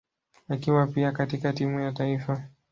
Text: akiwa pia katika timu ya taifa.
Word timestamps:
akiwa 0.47 0.87
pia 0.87 1.11
katika 1.11 1.53
timu 1.53 1.79
ya 1.79 1.91
taifa. 1.91 2.43